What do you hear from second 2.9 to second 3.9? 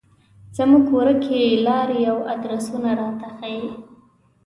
راته ښيي.